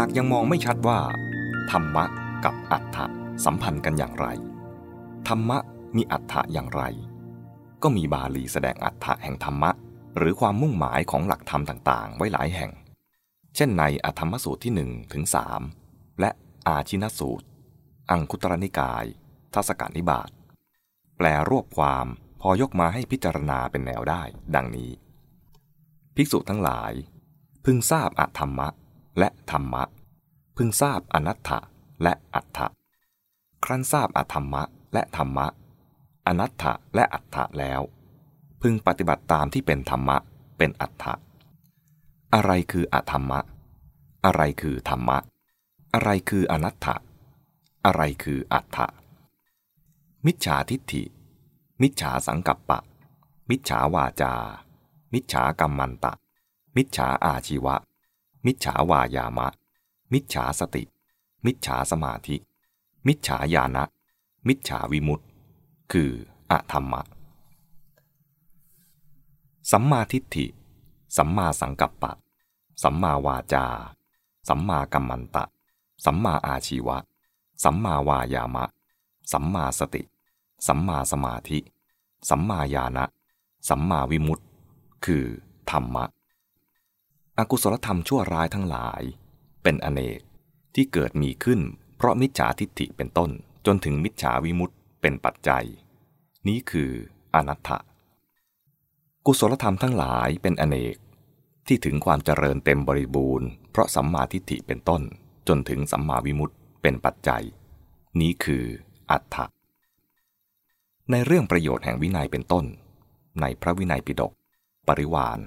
[0.00, 1.00] ากยังมองไม่ชัดว่า
[1.70, 2.04] ธรรมะ
[2.44, 3.06] กับอัฏฐะ
[3.44, 4.26] สัมพันธ์กันอย่างไร
[5.28, 5.58] ธรรมะ
[5.96, 6.82] มีอัฏฐะอย่างไร
[7.82, 9.70] ก็มีบาลีแสดงอัฏฐะแห่งธรรมะ
[10.16, 12.72] หรือความมุ่งหมายของหลักธรรมต่างๆ ไว้หลายแห่ง
[13.54, 15.24] เช่นในอธรรมสูตรที่1ถึง
[15.70, 16.30] 3และ
[16.66, 17.46] อาชินสูตร
[18.10, 19.04] อังคุตรนิกาย
[19.54, 20.30] ทัศกานิบาต
[21.16, 22.06] แปลรวบความ
[22.40, 24.22] พอยกมาให้พิจารณาเป็นแนวได้
[24.54, 24.90] ดังนี้
[26.14, 26.92] ภิกษุทั้งหลาย
[27.64, 28.68] พึงทราบอธรรมะ
[29.18, 29.82] และธรรมะ
[30.56, 31.58] พึงทราบอนัตถะ
[32.02, 32.66] และอัตถะ
[33.64, 34.62] ครั้นทราบอธรรมะ
[34.92, 35.46] และธรรมะ
[36.26, 37.80] อนัตถะและอัตถะแล้ว
[38.62, 40.16] พึงปฏิบัติตามที่เป็นธรรมะ
[40.58, 41.14] เป็นอัตถะ
[42.34, 43.40] อะไรคืออธรรมะ
[44.24, 45.18] อะไรคือธรรมะ
[45.94, 46.96] อะไรคืออนัตถะ
[47.84, 48.86] อะไรคืออัตถะ
[50.26, 51.02] มิจฉาทิฏฐิ
[51.82, 52.78] มิจฉาสังกัปปะ
[53.50, 54.34] มิจฉาวาจา
[55.12, 56.12] มิจฉากรรมันตะ
[56.76, 57.74] มิจฉาอาชีวะ
[58.46, 59.48] มิจฉาวายามะ
[60.12, 60.82] มิจฉาสติ
[61.44, 62.36] มิจฉาสมาธิ
[63.06, 63.84] มิจฉาญาณะ
[64.48, 65.24] มิจฉาวิมุตติ
[65.92, 66.10] คือ
[66.50, 67.02] อธรรมะ
[69.70, 70.46] สัมมาทิฏฐิ
[71.16, 72.12] สัมมาสังกัปปะ
[72.82, 73.66] สัมมาวาจา
[74.48, 75.44] สัมมากัมมันตะ
[76.04, 76.98] สัมมาอาชีวะ
[77.64, 78.64] สัมมาวายามะ
[79.32, 80.02] สัมมาสติ
[80.66, 81.58] สัมมาสมาธิ
[82.28, 83.04] สัมมาญาณะ
[83.68, 84.44] สัมมาวิมุตติ
[85.04, 85.24] คือ
[85.70, 86.04] ธรรมะ
[87.38, 89.02] อกุศลธรรมชั่วร้ายทั้งหลาย
[89.62, 90.20] เป็นอเนก
[90.74, 91.60] ที่เกิดมีขึ้น
[91.96, 93.30] เพราะมิจฉาทิฏฐิเป็นต้น
[93.66, 95.64] จนถึงมิจฉาวิมุตติเป็นปัจจัย
[96.48, 96.90] นี้คือ
[97.34, 97.78] อนัตถะ
[99.26, 100.96] กุศลธรรมทั้งหลายเป็นอเนก
[101.66, 105.02] ที่ถึงความเจริญเต็มบริบูรณ์เพราะสัมมาทิฏฐิเป็นต้น
[105.48, 107.44] จนถึงสัมมาวิมุตติเป็นปัจจัย
[108.20, 108.64] นี้คือ
[109.10, 109.46] อัตถะ
[111.10, 112.64] ในเรื่องประโยชน์แห่งวินัยเป็นต้น
[113.40, 114.32] ในพระวินัยปิฎก
[114.88, 115.38] ปริวาน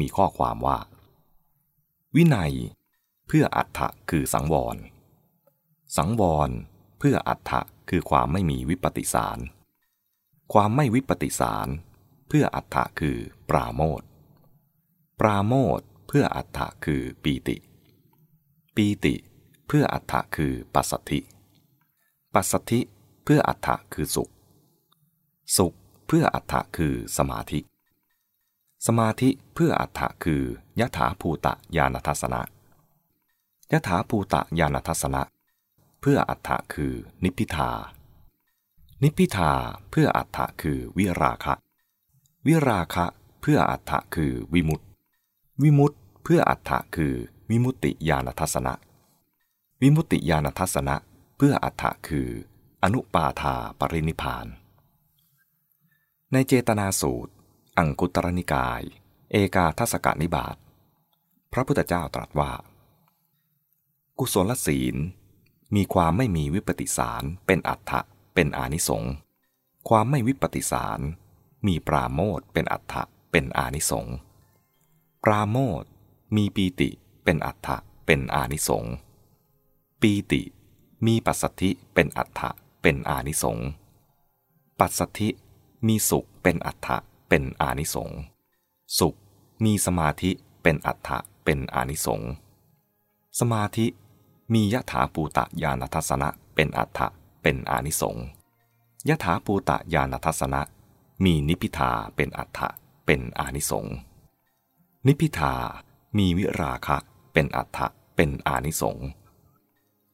[0.00, 0.78] มีข้อความว่า
[2.16, 2.54] วินัย
[3.26, 4.76] เพื่ออัตถะคือสังวร
[5.96, 6.50] สังวร
[6.98, 9.38] เพื่ออัตถะคือความไม่มีวิปฏิสาร
[10.52, 11.68] ความไม่วิปฏิสาร
[12.28, 13.18] เพื่ออัตถะคือ
[13.50, 14.02] ปราโมท
[15.20, 17.56] ปราโมทเพื่ออัตถะคือปีติ
[18.76, 19.14] ปีติ
[19.66, 21.20] เพื่ออัตถะคือปัสสธิ
[22.34, 22.80] ปัสสธิ
[23.24, 24.30] เพื่ออัตถะคือสุข
[25.56, 25.74] สุข
[26.06, 27.60] เพื่ออัตถะคือสมาธิ
[28.86, 30.42] สมาธิเพื่ออัตถะคือ
[30.80, 32.42] ยถาภูตะญาณทัศนะ
[33.72, 35.22] ยถาภูตะญาณทัศนะ
[36.00, 37.70] เพื่ออัตถะคือนิพพิทา
[39.02, 39.52] นิพพิทา
[39.90, 41.54] เพื่ออัตถะคือวิราคะ
[42.46, 43.06] วิราคะ
[43.40, 44.84] เพื่ออัตถะคือวิมุตติ
[45.62, 47.14] วิมุตติเพื่ออัตถะคือ
[47.50, 48.74] วิมุตติญาณทัศนะ
[49.80, 50.96] วิมุตติญาณทัศนะ
[51.36, 52.28] เพื่ออัตถะคือ
[52.82, 54.46] อนุปาทาปรินิพาน
[56.32, 57.32] ในเจตนาสูตร
[57.78, 58.82] อังคุตรนิกาย
[59.30, 60.56] เอกาทศกนิบาต
[61.52, 62.52] พระพุทธเจ้าตรัสว่า
[64.18, 64.96] กุศลศีล
[65.74, 68.00] มีความไม่มีวิปติสารเป็นอัตถะ
[68.34, 69.12] เป็นอานิสงส์
[69.88, 71.00] ความไม่วิปติสาร
[71.66, 74.14] มีปราโมทเป็นอัตถะเป็นอานิสงส์
[75.24, 75.84] ปราโมท
[76.36, 76.90] มีปีติ
[77.24, 78.92] เป็นอัตถะเป็นอานิสงส์
[80.00, 80.42] ปีติ
[81.06, 82.50] มีปัสสธิเป็นอัตถะ
[82.82, 83.66] เป็นอานิสงส์
[84.78, 85.28] ปัสสธิ
[85.86, 88.18] มีสุขเป็นอัตถะ เป็นอานิสงส์
[88.98, 89.14] สุข
[89.64, 90.30] มีสมาธิ
[90.62, 92.30] เป็นอัตถะเป็นอานิสงส์
[93.38, 93.86] สมาธิ
[94.52, 97.06] มียถาภูตะญาณทัศนะเป็นอัตถะ
[97.42, 98.24] เป็นอานิสงส์
[99.08, 100.60] ยถาภูตะญาณทัศนะ
[101.24, 102.68] มีนิพิทาเป็นอัตถะ
[103.06, 103.94] เป็นอานิสงส์
[105.06, 105.54] นิพิทา
[106.16, 106.96] มีวิราคะ
[107.32, 109.06] เป็นอัตถะเป็นอานิสงส์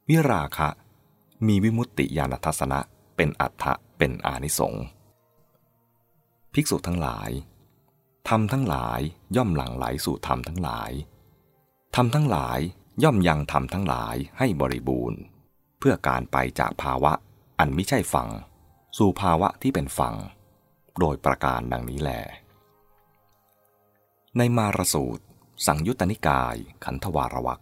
[0.08, 0.69] วิราคะ
[1.46, 2.81] มีวิมุตติญาณทัศนะ
[3.16, 4.82] เป็นอัตถะเป็นอานิสงส์
[6.54, 7.31] ภิกษุทั้งหลาย
[8.28, 9.00] ธรรมทั้งหลาย
[9.37, 10.91] ย่อมหลั่งไหลสู่ธรรมทั้งหลาย
[11.97, 12.59] ธรรมทั้งหลาย
[13.03, 15.19] ย่อมยังธรรมทั้งหลายให้บริบูรณ์
[15.78, 17.12] เพื่อการไปจากภาวะ
[17.59, 18.28] อันไม่ใช่ฝั่ง
[18.98, 20.14] สู่ภาวะที่เป็นฝั่ง
[21.00, 22.10] โดยประการดังนี้แล
[24.37, 25.25] ในมารสูตร
[25.67, 27.61] สังยุตตนิกายขันธวารวัก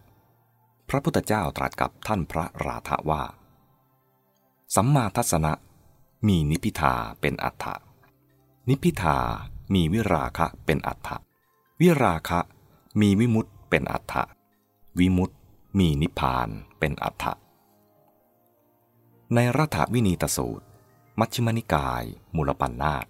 [0.89, 3.23] พระพุทธเจ้าตรัสกับท่านพระราธะว่า
[4.75, 5.53] สัมมาทัศนะ
[6.27, 7.75] มีนิพิทาเป็นอัฏฐะ
[8.69, 9.17] นิพิทา
[9.73, 11.17] มีวิราคะเป็นอัฏฐะ
[11.81, 12.39] วิราคะ
[13.01, 14.23] มีวิมุตต์เป็นอัฏฐะ
[14.99, 15.37] วิมุตต์
[15.79, 16.49] มีนิพพาน
[16.79, 17.33] เป็นอัฏฐะ
[19.35, 20.65] ในรัฐวินีตสูตร
[21.19, 22.03] มัชฌิมนิกาย
[22.35, 23.05] มูลปัญนาต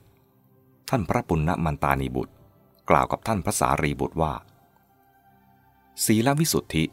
[0.90, 2.34] ท่านพระปุณณมันตานีบุตร
[2.90, 4.34] กล่าวกับท่านพระสารีบุตรว่า
[6.06, 6.84] ศีลวิสุทธิ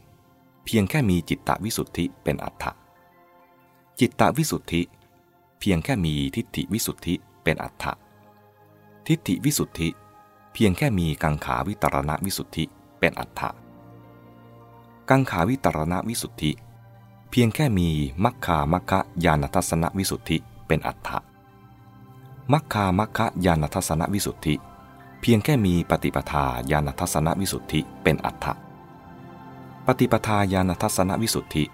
[0.65, 2.73] เพียงแค่มีจิตตวิสุทธิเป็นอัฏฐะ
[4.01, 4.83] จิตตวิสุทธิ
[5.61, 7.15] เพียงแค่มีทิฏฐิวิสุทธิ
[7.45, 7.93] เป็นอัฏฐะ
[9.11, 9.89] ทิฏฐิวิสุทธิ
[10.53, 12.65] เพียงแค่มีกังขาวิตรณวิสุทธิ
[13.01, 13.51] เป็นอัฏฐะ
[15.11, 16.53] กังขาวิตรณวิสุทธิ
[17.31, 17.89] เพียงแค่มี
[18.25, 20.37] มัคคามัคคะญาณทัศนวิสุทธิ
[20.67, 21.19] เป็นอัฏฐะ
[22.53, 24.55] มัคคามัคคะญาณทัศนวิสุทธิ
[25.21, 28.53] เพียงแค่มีปฏิปทาญาณทัศนวิสุทธิเป็นอัฏฐะ
[29.87, 31.65] ปฏิปทาญาณทัศนวิสุทธิ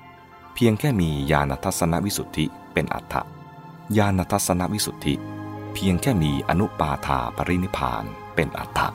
[0.55, 3.23] เพียงแค่มีญาณทัศนวิสุทธิเป็นอัฏฐะ
[3.97, 5.36] ญาณทัศนวิสุทธิ
[5.79, 8.89] เพียงแค่มีอนุปาทาปรินิพานเป็นอัตถะ